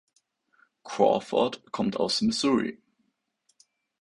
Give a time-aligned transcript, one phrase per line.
[0.83, 2.81] Crawford kommt aus Missouri.